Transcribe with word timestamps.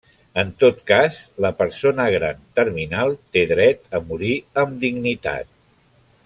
En 0.43 0.51
tot 0.61 0.79
cas, 0.91 1.19
la 1.45 1.51
persona 1.59 2.07
gran 2.15 2.41
terminal 2.61 3.13
té 3.37 3.45
dret 3.53 3.85
a 3.99 4.03
morir 4.09 4.33
amb 4.65 4.83
dignitat. 4.87 5.55